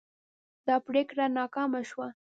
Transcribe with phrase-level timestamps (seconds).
[0.67, 2.07] دا پریکړه ناکامه شوه.